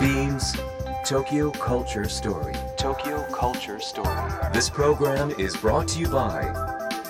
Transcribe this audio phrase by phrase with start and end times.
[0.00, 0.56] Beams
[1.04, 2.54] Tokyo Culture Story.
[2.76, 4.32] Tokyo Culture Story.
[4.52, 6.52] This program is brought to you by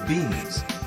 [0.06, 0.81] Beams.「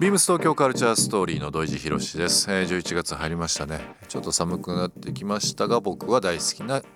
[0.00, 3.82] ビームス東京カルチャーストーリー」の土井地博です、えー、11月入りましたね。
[4.08, 6.86] ちょっと寒くなってきましたが僕は大好きな時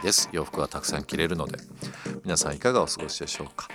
[0.00, 0.30] 期です。
[0.32, 1.58] 洋服がたくさん着れるので。
[2.24, 3.68] 皆さんいかがお過ごしでしょうか。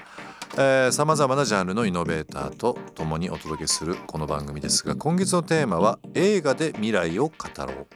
[0.91, 7.33] さまざまなジャンルのイノベーターと共にお届けするこの番組ですが今月のテーマは映画で未来を語
[7.67, 7.87] ろう。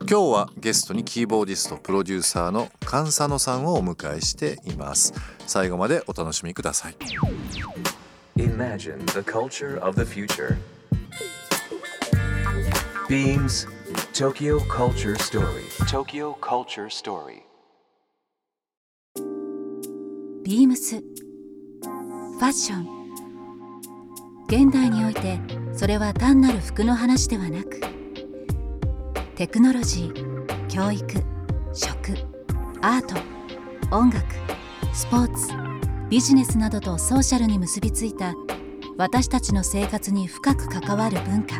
[0.00, 5.14] 今日はゲストにキーボーディストプロデューサーの菅佐野さんをお迎えしています。
[5.46, 6.96] 最後までお楽しみください。
[8.38, 10.56] Imagine the culture of the future.
[13.08, 13.66] Beams
[14.12, 15.64] Tokyo Culture Story.
[15.88, 17.42] Tokyo Culture Story.
[20.44, 22.86] ビームスファッション
[24.46, 25.40] 現代において
[25.72, 27.80] それは単なる服の話ではなく
[29.34, 31.04] テクノロジー教育
[31.74, 32.12] 食
[32.82, 33.16] アート
[33.94, 34.24] 音楽
[34.94, 35.77] スポーツ
[36.08, 38.34] ビジネスなどとソーシャルに結びついた
[38.96, 41.56] 私たちの生活に深く関わる文化。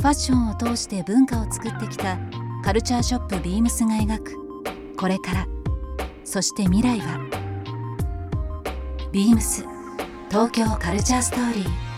[0.00, 2.16] ファッションを通して文化を作ってきた
[2.64, 4.36] カルチャーショップビームスが描く。
[4.96, 5.46] これから。
[6.24, 7.18] そして未来は。
[9.10, 9.64] ビームス。
[10.28, 11.88] 東京カルチャーストーリー。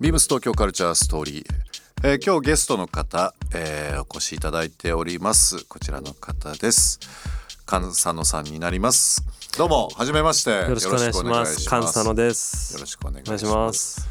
[0.00, 1.65] ビームス東京カルチャーストーリー、
[2.08, 5.64] えー、今日ゲストの方、えー、お越しいただいております。
[5.64, 7.00] こちらの方です。
[7.68, 9.24] 菅佐野さんになります。
[9.58, 10.50] どうもはじめまして。
[10.52, 11.62] よろしくお願いします。
[11.62, 12.74] 菅佐野です。
[12.74, 14.08] よろしくお願いします。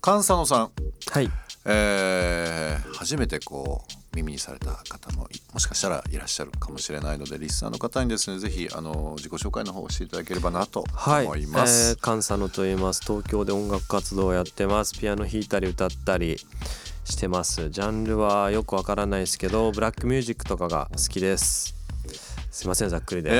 [0.00, 0.70] 菅佐野さん。
[1.10, 1.28] はい。
[1.64, 11.86] えー、初めてこう耳にされた方ももしかしたらいらっしゃるかもしれないのでリスナーの方にですねぜひあの自己紹介の方をしていただければなと思います。
[11.86, 13.02] はい、えー、菅佐野と言います。
[13.02, 14.96] 東京で音楽活動をやってます。
[14.96, 16.36] ピアノ弾いたり歌ったり
[17.04, 17.70] してます。
[17.70, 21.81] ジャンルはよくわからないですけどブラックミュージックとかが好きです。
[22.52, 23.30] すいませんざっくりで。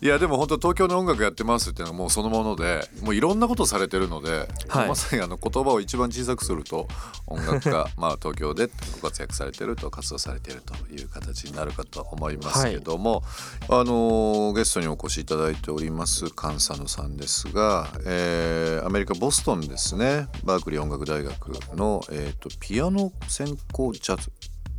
[0.00, 6.88] いやでも本当東京の音楽やってますっていうのはもうそのものでもういろんなことされてるので、はい、まさにあの言葉を一番小さくすると
[7.26, 13.22] 音楽家 まあ東京でご活躍されてると活動されているという形になるかと思いますけども、
[13.68, 20.28] はい、あのゲストにお越しいただいております菅佐野さんですが、えー、アメリカボストンですね。
[20.44, 24.32] バークリー音楽大学の、えーと、とピアノ専攻ジャズ、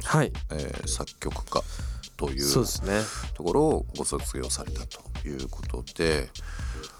[0.03, 0.33] はい。
[0.51, 1.63] えー、作曲家
[2.17, 2.65] という
[3.33, 6.29] ところをご卒業されたということで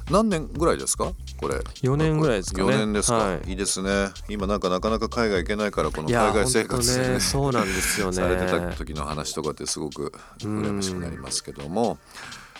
[0.09, 1.12] 何年ぐらいですか？
[1.38, 1.56] これ。
[1.56, 2.68] 4年ぐらいですかね。
[2.68, 4.09] 4年ですか、はい、いいですね。
[4.30, 8.14] 今なんかなかなか海外行けないからこの海外生活ね、ね、 そうなんですよね。
[8.14, 11.97] されてた時の話とかってすごく羨ましくなりますけども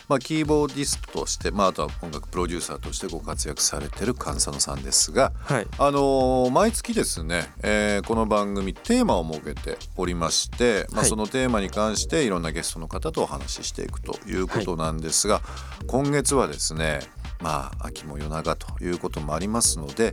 [0.08, 15.40] まあ、キーボーディストとして、まあ、あとは音楽プロデューサーとしてご活躍されてる菅佐野さんですが、はい、あのー、毎月ですね、えー、この番組テーマを設けておりまして、まあ、そのテーマに関していろんなゲストの方とお話ししていくということなんですが、は
[15.82, 17.00] い、今月はですね
[17.40, 20.12] まあ秋も夜長ということもありますので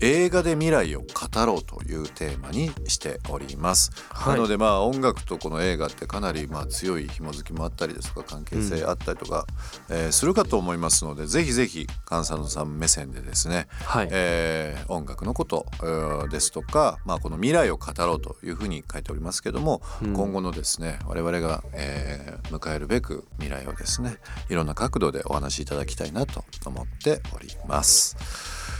[0.00, 9.46] 映画で未来を語ろうというテーマにしております、はい、なのでまあ音楽とこの映画ってかなりまあ強い紐づきもあったりですとか関係性あったりとか、
[9.88, 24.16] うん、えー、するかと思いますのでぜひぜひ菅佐野さん目線でですね、はい、えー、音楽のこと、えー、ですとか、まあ、この未来を語ろうというふうに書いておりますけども、うん、今後のですね我々が、えー、迎えるべく未来をですね
[24.48, 28.73] いろんな角度でお話しいただきたいなと思っております。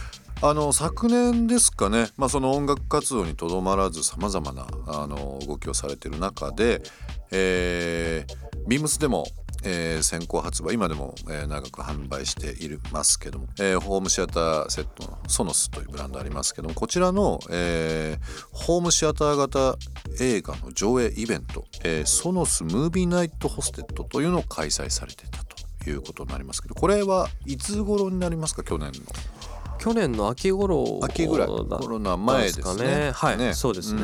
[0.47, 6.83] あの昨年ですかね、まあ、その音楽活動にとどまらずさまざまなあの動きをされてる中で、
[7.31, 9.25] えー、 BEAMS でも、
[9.65, 19.79] えー、先行発売今でも、えー、長く販売していますけども、えー、ホームシアターセットの Sonos というブランドありますけどもこちらの、えー、ホームシアター型
[20.21, 28.63] 映画の上映イベント、えー、 Sonos Movie Night Hosted というのを開催されてたということになりますけどこれはいつ頃になりますか？
[28.63, 29.54] 去年の。
[29.85, 33.11] 去年の秋頃秋ぐらいコロナ前ですかね。
[33.13, 34.01] はい、ね、そうですね、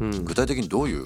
[0.00, 1.04] うん、うん、具体的にどういう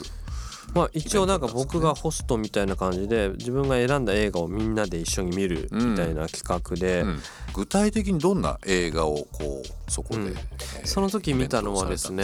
[0.74, 7.08] まあ一応なんか僕がホストみたいな感じで自分が選んだ映画をみんなで一緒に見るみたいな企画で、うん。
[7.08, 7.18] うん、
[7.52, 10.28] 具体的にどんな映画をこうそこで、うん。
[10.28, 12.22] えー、その時見たのはですね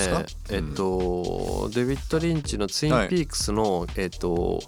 [0.51, 4.63] えっとデビッド・リンチの「ツインピークスの」えっと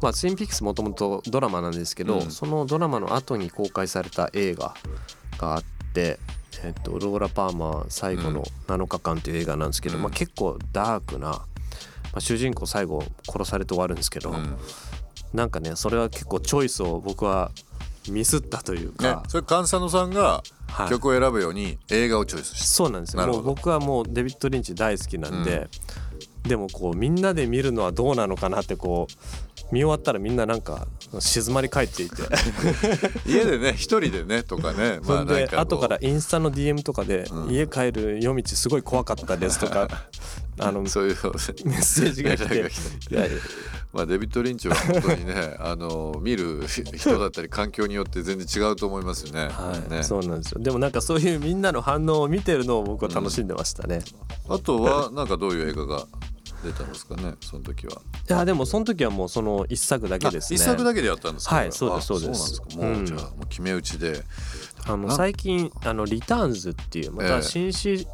[0.00, 4.74] まあ、ツインピークスもともとドラマなんですけど、そのドラマの後に公開された映画
[5.38, 6.18] があっって、え
[6.70, 10.02] っとローラ・パーマー最後の7日間という映画なんですけど、うん。
[10.02, 11.46] まあ、結構ダークな、ま
[12.14, 14.56] あ、主人公最後殺されて終わるんですけど、うん。
[15.32, 17.50] なんかねそれは結構チョイスを僕は
[18.08, 20.88] ミスったというねか、、それ菅佐野さんがはい。
[20.88, 23.26] 曲を選ぶように映画をチョイスして、そうなんですよ。
[23.26, 25.68] もう僕はもうデビッド・リンチ大好きなんで、
[26.44, 30.86] でもこうみんなで見るのはどうなのかなってこう見終わったらみんななんか
[31.18, 32.22] 静まり返っていて。
[33.26, 39.88] 家でね一人でねとかね そんで後からインスタの DM とかでうん「家帰る夜道すごい怖かったです」とか
[40.60, 42.70] あのメそういうッセージが来て。
[43.92, 49.48] まあデビッド・リンチは本当にねあの見る人だったり環境によって全然違うと思いますよね。
[49.48, 50.02] はい、ね。
[50.02, 50.62] そうなんですよ。
[50.62, 54.00] でもなんかそういうみんなの反応を見てるのを僕は楽しんでましたね、
[54.48, 56.06] あとはなんかどういう映画が
[56.62, 58.02] 出たんですかねその時は。
[58.28, 61.56] いやでもその時はもうその一作だけですねあ一作だけでやったんですか。
[61.56, 62.82] はいそうですあそうですそうなんですか。
[62.82, 64.22] もう、うんじゃあもう決め打ちで。
[64.86, 67.30] あのな最近あのリターンズっていうまええ。
[67.30, 68.06] た新シ,、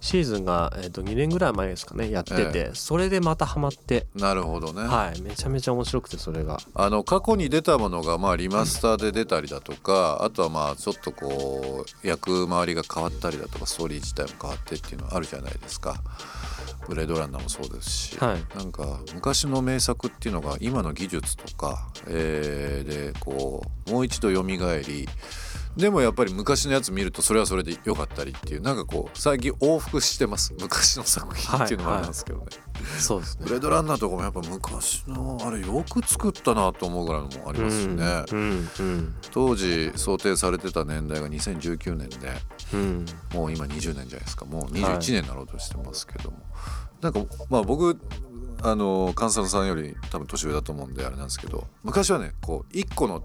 [0.00, 4.82] シーズンが、えー、と2年ぐらい前ですかねやってて、えそれでまたハマって、なるほどね。
[4.82, 5.20] はい。
[5.20, 6.58] めちゃめちゃ面白くてそれが。
[6.74, 16.02] あの過去に出たものがまあリマスターで出たりだとか、あとはまあちょっとこう役回りが変わったりだとかストーリー自体も変わってっていうのはあるじゃないですか。
[16.88, 18.56] ブレードランナーもそうですし、はい。
[18.56, 25.08] なんか昔の名作っていうのが今の技術とか、えーでこうもう一度蘇り
[25.76, 30.54] でもやっぱり昔のやつ見るとそれはそれで良かったりっていうなんかこう最近往復してます。
[30.60, 32.44] 昔の作品っていうのもありますけどね。
[32.98, 33.44] そうですね。
[33.44, 42.32] ブレードランナーとかもやっぱ昔のあれよく作ったなと思うぐらいのもありますしね、うんうん当時想定されてた年代が2019年で
[42.74, 43.06] うん。
[43.32, 44.44] もう今20年じゃないですか。
[44.44, 44.72] もうはい。
[44.72, 46.38] 21年になろうとしてますけども、
[47.00, 47.98] なんかまあ僕
[48.62, 53.22] あの菅佐野さんより多分年上だと思うんであれなんですけど昔はねこう一個の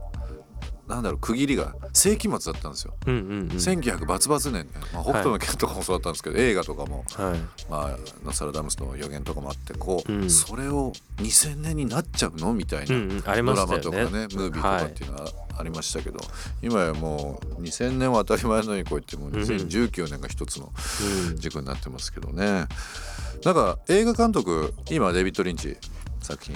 [0.87, 2.93] なんだろう区切りが世紀末だったんですよ。
[3.05, 3.47] うんうんうん。
[3.49, 7.39] 1900バツバツ年ね、まあ、北斗の拳とかもそうだったんですけど、映画とかもはい。
[7.69, 10.29] まあ、ノストラダムスの予言とかもあってこう、うん。
[10.29, 16.19] それを2000年になっちゃうのみたいな、うんうんありドラマとかねねムービーとかっていうのはありましたけど、
[16.61, 20.71] 今やもう2000年は当たり前のようにこう言っても2019年が一つの
[21.29, 21.37] うん。
[21.37, 22.65] 軸になってますけどね、
[23.43, 25.77] なんか映画監督今デビッド・リンチ
[26.21, 26.55] 作品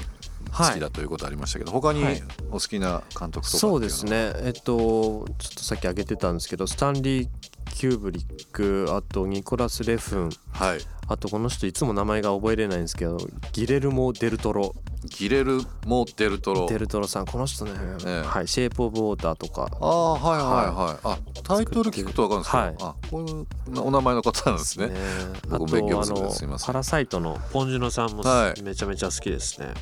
[0.52, 2.24] 好きだということありましたけど、他にはい。
[2.50, 4.34] お好きな監督とかそうですね。
[4.38, 7.30] えっとちょっとさっき挙げてたんですけどスタンリー・
[7.74, 10.30] キューブリックあとニコラス・レフン。
[10.52, 10.80] はい。
[11.08, 13.18] あとこの人いつも名前が覚えれないんですけど
[13.52, 14.74] ギレルモ・デルトロ。
[15.04, 16.68] ギレルモ・デルトロ。
[16.68, 17.26] デルトロさん。
[17.26, 17.72] この人ね、
[18.06, 18.28] ええ。
[18.28, 19.68] はい「シェイプ・オブ・ウォーター」とか。
[19.82, 22.96] ああはいはいはい、あタイトル聞くと分かるんですけど、はい。
[22.96, 24.90] あこういうお名前の方なんですね。
[24.90, 24.96] で
[25.52, 26.68] あのすいません。
[26.68, 28.62] パラサイトのポンジュノさんもはい。
[28.62, 29.74] めちゃめちゃ好きですね、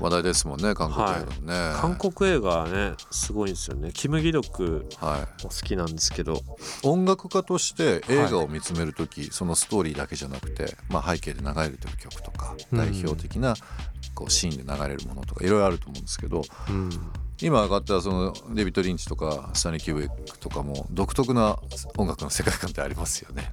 [0.00, 3.90] 話題ですもんね韓国映画のね、韓国映画はねすごいんですよね。
[3.92, 5.44] キム・ギドクはい。
[5.44, 6.42] も好きなんですけど。
[6.82, 12.78] 音楽家として映画を見つめる時、そのストーリーだけじゃなくて、まあ、背景で流れてる曲とかうん。
[12.78, 13.54] 代表的な
[14.14, 16.90] こうシーンで流れるものとかいろいろあると思うんですけどうん。
[17.40, 21.58] 今上がったそのデビッド・リンチとかスタニー・キューブリックとかも独特な
[21.98, 23.52] 音楽の世界観ってありますよね。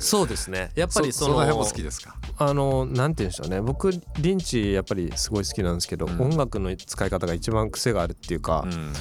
[0.00, 0.72] そうですね。
[0.74, 2.16] やっぱりその辺も好きですか？
[2.38, 3.60] あのなんて言うんでしょうね。
[3.60, 6.20] 僕リンチやっぱりすごい好きなんですけど、うん。
[6.20, 8.92] 音楽の使い方が一番癖があるっていうか、うん。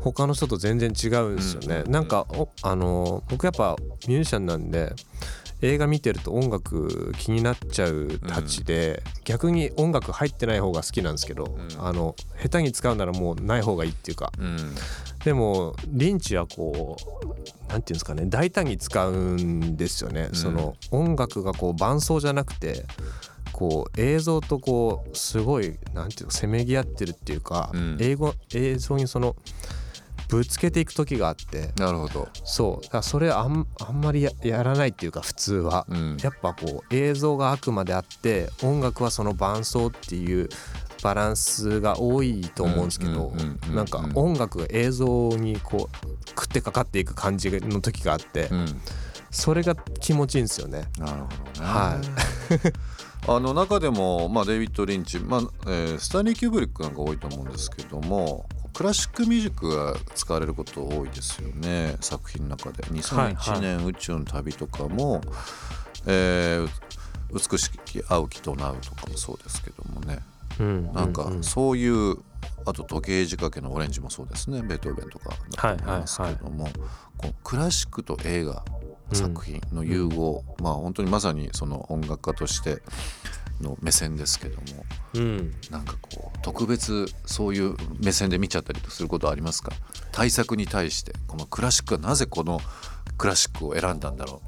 [0.00, 1.92] 他の人と全然違うんですよね、うん。
[1.92, 3.76] なんかおあの僕やっぱ
[4.08, 4.92] ミュージシャンなんで
[5.62, 11.68] 映画見てると音楽気になっちゃうたちで、逆に音楽入ってない方が好きなんですけど、ん。
[11.78, 14.32] あの下手に使うならもうない方がいいっていうか。
[14.38, 14.74] うん。
[15.22, 16.96] でもリンチはこ
[17.40, 20.34] うなんていうんですかね大胆に使うんですよね、うん。
[20.34, 22.84] その音楽がこう伴奏じゃなくて
[23.52, 27.96] こう映像とこうすごいなんていうかせめぎ合ってるっていうか、うん。
[28.00, 29.36] 英語映像にその
[30.28, 32.84] ぶつけていく時があってなるほど、そう。
[32.84, 36.16] だからそれあんあんまりややらないっていうか普通は、うん。
[36.22, 40.48] やっぱこう映像があくまであって音楽はその伴奏っていう
[41.02, 43.32] バランスが多いと思うんですけど
[43.72, 48.80] なんか音楽が映像にこう食ってかかっていく感じの時があってうん。
[49.30, 50.88] それが気持ちいいんですよね。
[50.98, 51.66] なるほどね。
[51.66, 52.00] は
[53.36, 62.82] あの中でも、まあ、デイビッド・リンチ、まあえースタンリー・キューブリックなんか多いと思うんですけどもクラシックミュージックが使われること多いですよね作品の中で。
[62.82, 65.20] はい2001年宇宙の旅とかも、
[66.06, 66.68] えー
[67.32, 70.14] 美しき青きとなうとかもそうですけどもね。
[70.14, 72.18] うんなんかううそういう
[72.66, 74.62] あと時計仕掛けのオレンジもそうですね。
[74.62, 76.68] ベートーベンとかだと思いますけども、
[77.16, 78.64] こうクラシックと映画
[79.12, 82.82] 作品の融合、まあ本当にまさにその音楽家として
[83.60, 85.54] の目線ですけどもうん。
[85.70, 89.72] なんかこう特別そういう目線で見ちゃったりすることはありますか？
[90.12, 92.60] 対策に対してこのクラシックはなぜこの
[93.18, 94.42] クラシックを選んだんだろ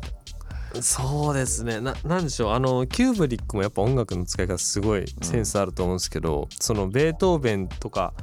[0.80, 1.80] そうですね。
[1.80, 2.52] ななんでしょう。
[2.52, 8.14] あのキューブリックもやっぱ音楽の使い方すごいセンスあると思うんですけど、そのベートーベンとか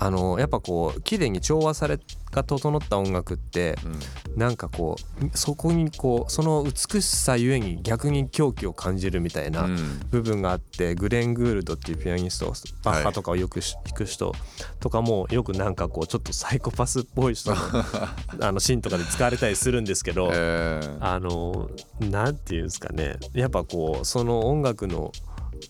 [0.00, 1.98] あのやっぱこう綺麗に調和され
[2.30, 4.38] が整った音楽って、う、うん。
[4.38, 10.00] なんかこうそこにこうその美しさゆえに逆に狂気を感じるみたいなうん。
[10.10, 12.52] 部分があって、グレン・グールドっていうピアニスト
[12.84, 14.34] バッハとかをよくし弾く人
[14.80, 17.56] とかもよくなんかこうちょっとサイコパスっぽい人の
[18.40, 20.30] あのシーンとかで使われたりするんですけど。
[20.32, 20.98] えー。
[21.00, 23.16] あのなんていうんですかね。
[23.32, 25.12] やっぱこうその音楽の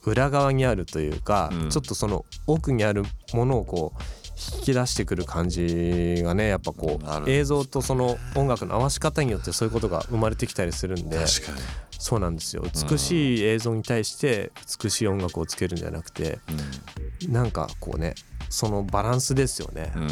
[0.04, 1.70] 裏側にあるというか、うん。
[1.70, 4.02] ちょっとその奥にあるものをこう
[4.57, 11.59] 引き出してくる感じがねやっぱこう映像とその音楽の合わし方によってそういうことが生まれてきたりするんで確かに、
[11.99, 12.62] そうなんですよ。
[12.90, 14.52] 美しい映像に対して
[14.83, 16.38] 美しい音楽をつけるんじゃなくて
[17.28, 18.14] なんかこうね
[18.49, 20.02] そのバランスですよね、うん。
[20.02, 20.11] うん、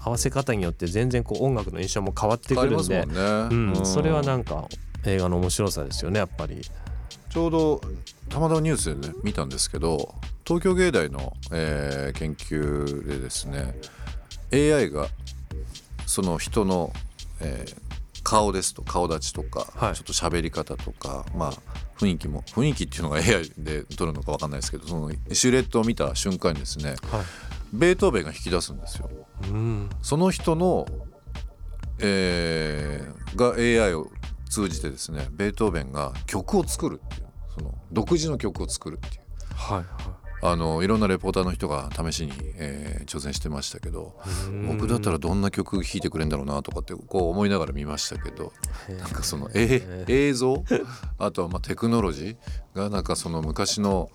[0.00, 3.06] 合わせ方によって全然こう音楽の印象も変わってくるんで
[3.84, 4.68] それはんなんか
[5.04, 6.60] 映画の面白さですよねやっぱり。
[7.30, 7.80] ちょうど
[8.28, 10.14] たまたまニュースでね見たんですけど
[10.44, 13.74] 東京芸大の、えー研究でですね
[14.52, 15.06] AI が
[16.06, 16.92] その人の、
[17.40, 17.82] えー
[18.24, 19.94] 顔ですと顔立ちとか、はい。
[19.96, 21.52] ちょっと喋り方とかまあ
[21.98, 26.98] 雰囲気も雰囲気っていうのが AI で撮るのか分かんないですけどそのシルエットを見た瞬間にですねはい。
[27.72, 29.10] ベートーベンが引き出すんですよ。
[29.42, 29.90] うん。
[30.02, 30.86] その人の、
[31.98, 33.54] えーが
[33.86, 34.08] AI を
[34.48, 39.22] 通じてですねベートーベンが曲を作るっていうその独自の曲を作るっていう。
[39.54, 40.11] はいは
[40.44, 44.14] あのいろんなレポーターの人が試しに、えー挑戦してましたけど
[44.48, 48.52] い僕だったらどんな曲弾いてくれるんだろうなとかってこう思いながら見ましたけど
[48.88, 50.64] なんかその、え映像？
[51.18, 54.10] あとはまあテクノロジーがなんかその昔の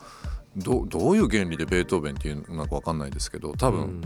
[0.55, 4.01] どどういう原理でベートーベンっていうのか分かんないですけど多分、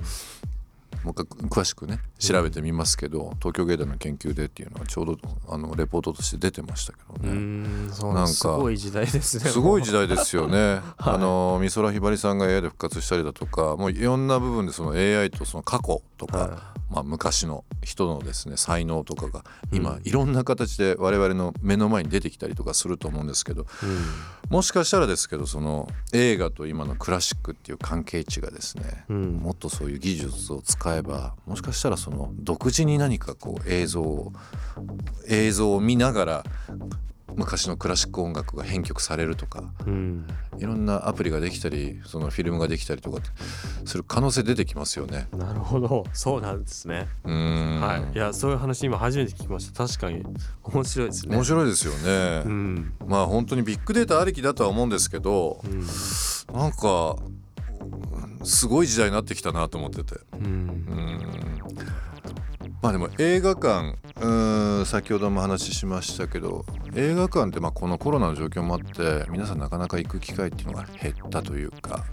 [1.03, 5.17] もう一回詳しくね調べてみますけど、東京芸大の研究でっていうのはちょうど
[5.49, 7.89] あのレポートとして出てましたけどうね。
[8.13, 9.49] なんかすごい時代ですね。
[9.49, 10.81] すごい時代ですよね。
[10.97, 23.65] あの美空ひばりさんが AI で復活したりだとかもういろんな部分でその AI とその過去とか、はまあ、昔の人のですね才能とかが今、いろんな形で我々の目の前に出てきたりとかすると思うんですけど
[24.49, 29.37] もしかしたらですけどその映画と今のクラシックっていう関係値がですね、うん。
[29.37, 34.33] もっとそういう技術を使えばもしかしたらその独自に何かこう映像を
[35.27, 36.43] 映像を見ながら
[37.35, 40.27] 昔のクラシック音楽が編曲されるとかうん。
[40.57, 43.21] いろんなアプリができたりそのフィルムができたりとか
[43.85, 45.27] する可能性出てきますよね。
[45.35, 46.05] なるほど。
[46.13, 47.07] そうなんですね。
[47.23, 48.15] はい。
[48.15, 49.87] いやそういう話今初めて聞きました。
[49.87, 50.23] 確かに
[50.63, 51.35] 面白いですね。
[51.35, 52.43] 面白いですよね。
[52.45, 52.93] うん。
[53.07, 55.87] まあ本当にビッグデータありきだとは思うんですけどうん。
[56.53, 57.15] なんか
[58.43, 60.19] すごい時代になってきたなと思ってて。
[60.33, 60.85] うん。
[62.81, 63.95] まあでも映画館
[64.85, 72.05] 先ほども話しましたけど映画館ってまあこのコロナの状況もあって皆さんなかなか行く機会っていうのが減ったというか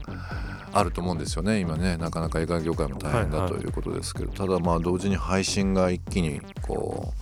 [0.73, 1.97] あると思うんですよね今ね。
[1.97, 7.15] なかなか映画業界も大変だということですけど、ただまあ同時に配信が一気にこ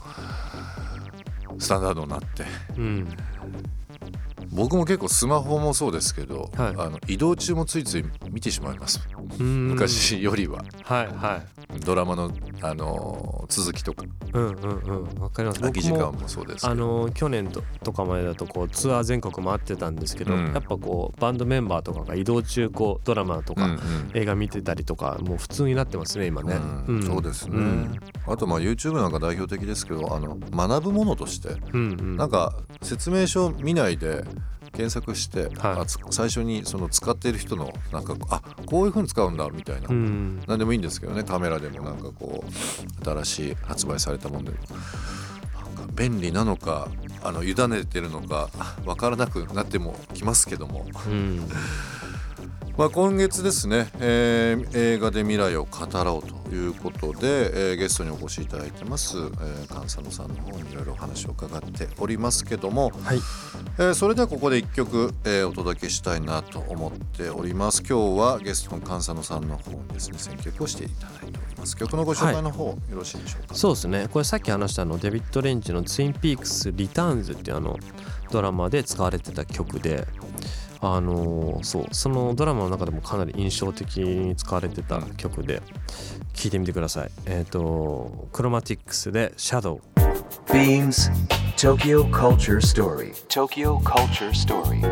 [1.56, 2.44] うスタンダードになって
[2.76, 3.08] うん。
[4.52, 6.74] 僕も結構スマホもそうですけど、はい。
[6.78, 9.00] あの移動中もついつい見てしまいます。
[9.38, 9.68] うん。
[9.68, 10.62] 昔よりは。
[10.84, 12.30] はいはいドラマの、
[12.62, 14.04] あの続きとか。
[14.32, 15.60] うんうんうんわかります。
[15.60, 20.52] 空き時間僕ももそうですあの去年ととかまでだとこうツアー全国回ってたんですけど、うん。
[20.52, 23.80] やっぱこうバンドメンバーとかが移動中こうドラマとか、うんうん。
[24.14, 26.56] 映画見てたりとかもう普通になってますね今ね、
[26.88, 27.02] うん。
[27.02, 28.00] そうですね、うん。
[28.26, 32.16] あとまあ YouTube なんか代表的ですけどあの学ぶものとしてうんうん。
[32.16, 34.24] なんか説明書見ないで
[34.76, 36.12] 検索して、はい。
[36.12, 40.42] 最初にその使っている人のなんかあこういうふうに使うんだみたいな、うん。
[40.46, 44.58] 何でもいいんですけどねカメラでもなんかこう新しい発売されたもので。
[45.76, 46.88] なんか便利なのか
[47.22, 48.48] あの委ねてるのか
[48.84, 51.48] 分からなくなってもきますけども、うん
[52.76, 63.16] まあ、今月ですね、えー映画で未来を語ろうということで、えーゲストにお越しいただいてます、えー、菅佐野さんの方にいろいろお話を伺っておりますけども、はい。
[63.78, 67.82] えーそれではここで一曲、えーお届けしたいなと思っております。
[67.82, 71.74] 今日はゲストの菅佐野さんの方にですね選曲をしていただいております。
[71.78, 73.54] 曲のご紹介の方、よろしいでしょうか？
[73.54, 74.08] そうですね。
[74.12, 77.78] これさっき話したあのデビッド・レンチの「ツインピークス・リターンズ」っていうあの
[78.30, 80.06] ドラマで使われてた曲で
[80.94, 85.60] あのーそうそのドラマの中でもかなり印象的に使われてた曲で
[86.34, 89.80] 聴いてみてくださいえっ、とクロマティックスで「シャドウ
[90.52, 91.10] Beams
[91.56, 93.12] Tokyo Culture Story.
[93.28, 94.82] Tokyo Culture Story.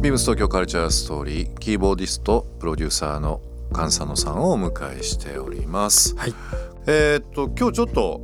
[0.00, 6.16] ビームス東京カルチャーストーリーキーボーディストプロデューサーの菅佐野さんをお迎えしております。
[6.16, 6.34] はい
[6.86, 8.20] えーっと今日ちょっと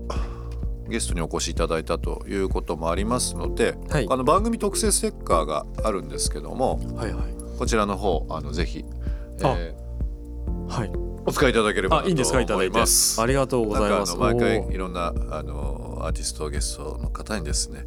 [0.89, 4.07] ゲストにお越しいただいたということもありますので、はい。
[4.11, 7.59] あの番組特製ステッカーがあるんですけどもはいはい。
[7.59, 8.85] こちらの方あのぜひ、
[9.39, 9.87] えー
[10.69, 10.91] はい。
[11.29, 12.41] お使いいただければなとあいいんですか？
[12.41, 13.21] いただいます。
[13.21, 14.17] ありがとうございます。
[14.17, 17.85] 毎回いろんなあのアーティストゲストの方にですね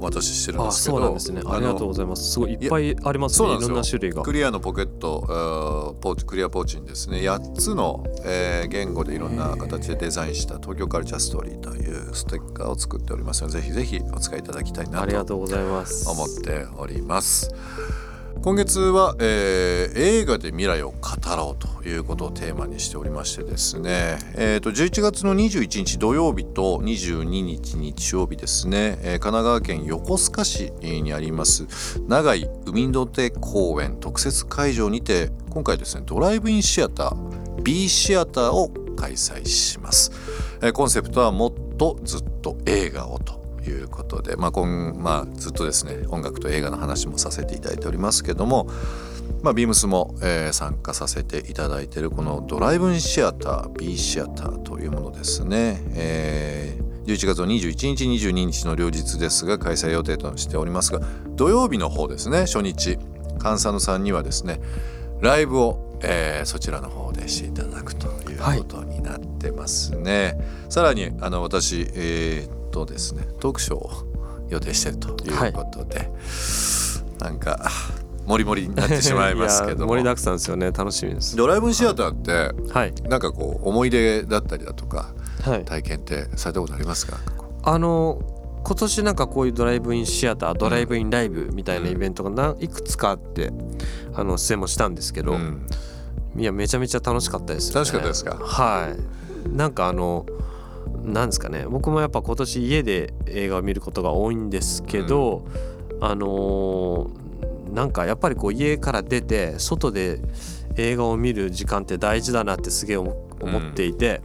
[0.00, 1.42] お渡ししてるんであすけどそうなんですね。
[1.46, 2.30] ありがとうございます。
[2.32, 3.34] すごいいっぱいありますね。
[3.34, 3.68] いそうなんですよ。
[3.68, 4.22] ろんな種類が。
[4.22, 16.08] クリアのポケットポーチクリアポーチにですね8つの、えー言語でいろんな形でデザインした東京カルチャーストーリーというステッカーを作っておりますのでぜひぜひお使いいただきたいなとありがとうございます。
[16.08, 17.50] 思っております。
[18.42, 20.98] 今月は、えー映画で未来を語
[21.36, 31.66] ろうということをテーマにしておりましてですね、えー、と11月の21日土曜日と22日日曜日ですね、えー神奈川県横須賀市にあります
[32.08, 40.12] 長井海の手公園特設会場にて今回ですねドライブインシアター B シアターを開催します、
[40.62, 43.39] えーコンセプトはもっとずっと映画をと。
[43.70, 48.66] いうことで、まあ今まあ、ずっとですね音楽と映画の話もさせていただいておりますけども、
[49.42, 61.00] まあ、ビームスも、えー参加させていただいているこのドライブインシアター B シアターというものですね、えー11月の21日22日の両日ですが開催予定としておりますが
[61.30, 62.98] 土曜日の方ですね初日。
[63.40, 64.60] 菅佐野さんにはですね
[65.20, 73.26] ライブを、えーそちらの方でしていただくということになってますね、さらにあの私えーとですね。
[73.40, 73.90] トークショーを
[74.48, 76.10] 予定しているということで、
[77.18, 77.70] なんか
[78.26, 80.72] モリモリになってしまいますけど盛りだくさんですよね。
[80.72, 81.36] 楽しみです。
[81.36, 82.94] ドライブインシアターってはい。
[83.08, 85.12] なんかこう思い出だったりだとか
[85.42, 85.64] はい。
[85.64, 87.18] 体験ってされたことありますか？
[87.62, 88.20] あの
[88.62, 93.52] 今年なんかこういうドライブインシアタードライブインライブみたいなイベントがないくつかあって
[94.14, 95.66] あの出演もしたんですけど、うん。
[96.36, 97.74] いやめちゃめちゃ楽しかったですよね。
[97.80, 98.36] 楽しかったですか？
[98.36, 99.48] はい。
[99.48, 100.26] なんかあの
[101.04, 101.66] なんですかね。
[101.68, 105.46] 僕もやっぱ今年家で映画を見ることが多いんですけど、
[106.00, 107.20] あのー
[107.72, 110.20] なんかやっぱりこう家から出て外で
[110.76, 114.20] 映画を見る時間って大事だなってすげえ思思っていて、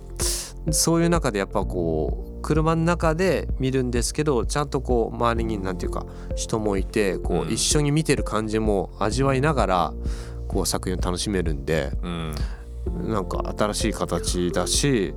[0.71, 7.49] そういう中でやっぱこう車の中で見るんですけどちゃんとこう周りになんていうか人もいてこうん。
[7.49, 9.93] う一緒に見てる感じも味わいながら
[10.47, 12.35] こう作品を楽しめるんでうん
[12.93, 15.13] なんか新しい形だし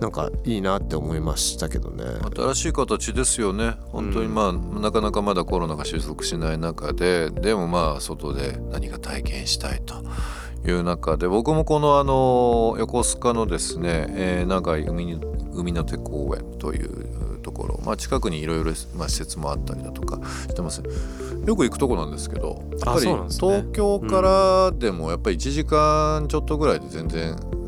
[0.00, 2.04] なんかいいなって思いましたけどね。
[2.34, 10.02] 新しい形ですよね本当にまあ、なかなかまだコロナが収束しない中ででもまあ外で何か体験したいと
[10.66, 20.82] いう中で僕もこのあの横須賀のですね、えー長い海の手公園というところ、まあ、近くにいろいろまあ施設もあったりだとかしてます。
[21.46, 27.64] よく行くとこなんですけどやっぱり東京からでもやっぱり1時間ちょっとぐらいで全然、うん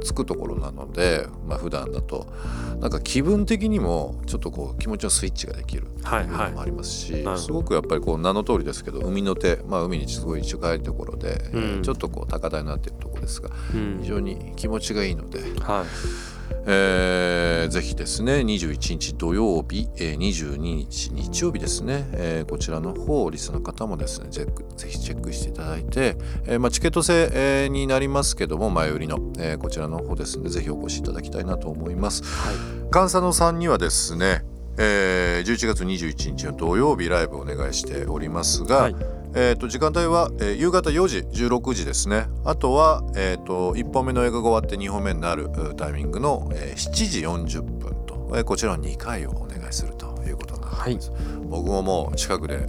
[0.00, 2.26] 着くところなので、まあ普段だと。
[2.80, 7.38] なんか気分的にもちょっとこう気持ちのスイッチができるはいはいというのもありますし、なるほど。
[7.38, 11.62] すごくやっぱりこう名の通りですけど海の手、まあ、海にすごい近いところで、うん。
[11.62, 13.98] えーちょっとこう高台になっているところですがうん。
[14.00, 32.22] 非常に気持ちがいいので、はいえーぜひですね21日土曜日、えー22日日曜日ですね、えーこちらの方リスの方もですねぜぜひチェックしていただいて、えーまあ、チケット制、えーになりますけども前売りの、えーこちらの方ですねぜひお越しいただきたいなと思います。
[32.90, 34.44] 菅佐野さんにはですね、
[34.78, 38.96] えー11月21日の土曜日ライブをお願いしておりますが、はい
[39.34, 42.28] えー、と時間帯は、えー夕方4時16時ですね。
[42.44, 51.12] あとは、えー、と1本目の映画が終わって2本目になるうタイミングの、えー7時40分と、えーこちらの2回をお願いするということになってます、
[51.48, 52.68] 僕ももう近くで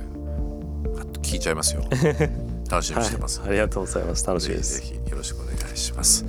[1.21, 1.83] 聞いちゃいますよ。
[2.69, 4.25] 楽しみにしてます、はい、ありがとうございます。
[4.27, 4.81] 楽しみぜです。
[4.81, 6.25] ひぜひよろしくお願いします。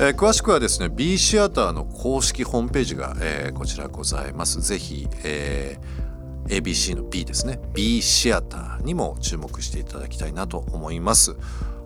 [0.00, 4.60] えー詳しくはですね B シアターの公式ホームページが、えーこちらございます。
[4.60, 6.03] ぜひ、えー
[6.48, 7.60] ABC の B ですね。
[7.74, 11.36] B シアターにも注目していただきたいなと思います。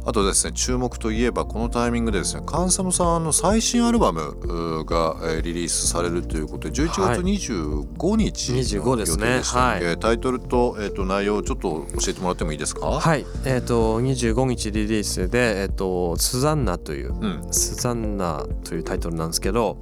[0.06, 9.40] あとですね注目といえばこのタイミングでですね菅佐野さんの最新アルバムが、えーリリースされるということで11月25日の25ですね。
[9.42, 12.86] はタイトルと,、えー、と内容をちょっと教えてもらってもいいですか？
[12.86, 13.26] はい。
[13.44, 17.46] えっ、と25日リリースでえっ、とスザンナといううん。
[17.52, 19.76] スザンナというタイトルなんですけど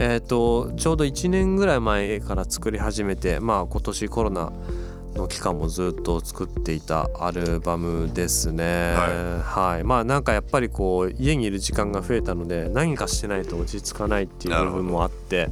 [0.00, 4.50] えっ、とちょうど1年ぐらい前から作り始めてまあ今年コロナ
[5.14, 8.94] の期間もずっと作っていたアルバムですね。
[8.94, 15.50] はい、まあなんかやっぱりこう家にいる時間が増えたので何かしてないと落ち着かないっていう部分もあって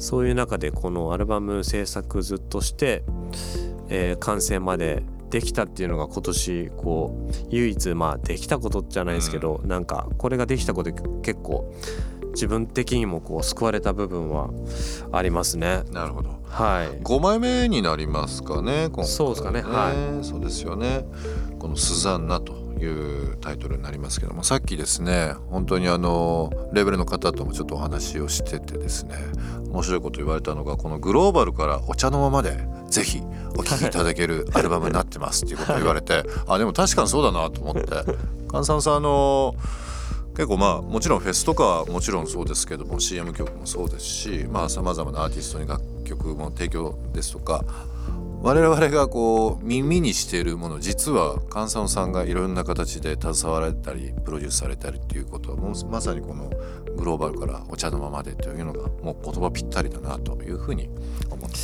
[0.00, 3.04] そういう中でこのアルバム制作ずっとして、
[3.88, 11.72] えー完成までできたっていうのが今年こう唯一まあできたことじゃないですけど、なんかこれができたことで結構
[12.36, 14.50] 自分的にもこう救われた部分は
[15.10, 15.82] ありますね。
[15.90, 16.36] なるほど。
[16.44, 17.02] はい。
[17.02, 20.24] 5枚目になりますかね今回そうですかねはい。
[20.24, 21.06] そうですよね。
[21.58, 29.14] この「スザンナ」というタイトルになりますけどもさっきですね本当にあのレーベルの方ともちょっとお話をしててですね
[29.70, 33.22] 面白いこと言われたのがこのグローバルからお茶の間までぜひ
[33.56, 37.86] お聴きいただける アルバムになってますっていうことを言われてあでも確かにそうだなと思って。
[38.48, 39.54] 菅さんさんあの
[40.36, 47.64] 結構まあもちろんフェスとかはもちろんそうですけども CM 曲もそうですしまあさまざまなアーティストに楽曲も提供ですとか
[48.42, 56.50] 我々がこう耳にしているもの実は菅さんさんがいろんな形で携わられたりプロデュースされたりっていうことはもうまさにこの
[56.96, 60.90] グローバルからお茶の間までというのがもう言葉ぴったりだなというふうに
[61.30, 61.56] 思って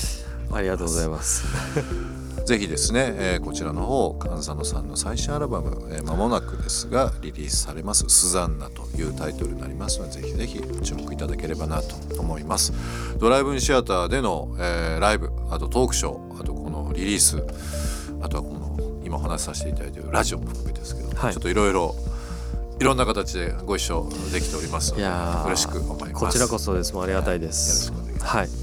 [0.51, 2.22] ありがとうございます。
[2.45, 12.73] ぜひですね、えーこちらの方菅佐野さんの最新アルバム、えー間もなくですがリリースされます「スザンナ」というタイトルになりますのでぜひぜひ注目いただければなと思います。
[13.19, 17.43] ドライブインシアターでの、えーライブあとトークショーあとこのリリース
[18.21, 21.33] あとはこの今お話しさせていただいているラジオも含めてですけど、はい。
[21.33, 21.95] ちょっといろいろ
[22.81, 26.25] いろんな形でご一緒できておりますのでいやー嬉しく思います。
[26.27, 26.93] こちらこそです。
[26.95, 27.89] もうありがたいです。
[27.89, 28.62] よろしくお願いしはい。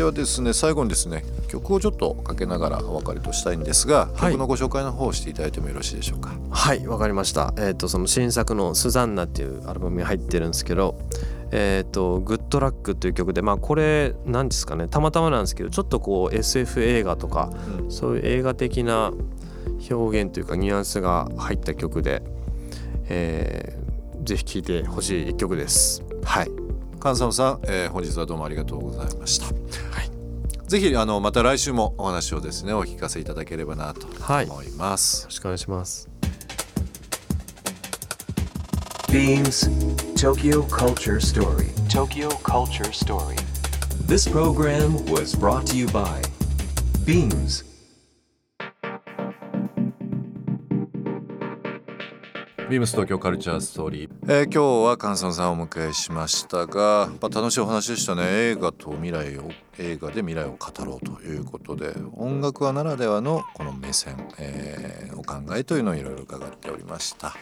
[0.00, 4.32] ではですね最後にですね曲をちょっとかけながらお別れとしたいんですが、はい。
[4.32, 6.30] 曲のご紹介の方をしていただいてもよろしいでしょうか？
[6.48, 7.52] はいわかりました。
[7.58, 10.98] えっ、とその新作の「スザンナ」っていうアルバムに入ってるんですけど
[11.50, 17.90] えっ、と「グッドラック」という曲でまあこれ何ですかねたまたまなんですけどちょっとこう SF 映画とか、うん。
[17.90, 19.12] そういう映画的な
[19.90, 22.22] 表現というかニュアンスが入った曲で、
[23.10, 23.80] えー
[24.24, 26.02] ぜひ聴いてほしい一曲です。
[26.24, 26.69] はい
[27.02, 29.46] 菅さんさん、えー本日はどうもありがとうございました、
[30.66, 36.10] ぜひあのまた来週もお話をですねお聞かせいただければなとはい思います、よろしくお願いします
[39.08, 39.66] Beams
[40.14, 41.70] Tokyo Culture Story.
[41.88, 43.36] Tokyo Culture Story.
[44.06, 46.22] This program was brought to you by
[47.04, 47.69] Beams.
[52.70, 58.22] ビームス東京カルチャーストーリー、えー今日は菅さんさんをお迎えしましたが、まあ、楽しいお話でしたね。
[58.28, 67.34] 映画と未来を映画で未来を語ろうということで音楽はならではのこの目線、えーお考えというのをいろいろ伺っておりました、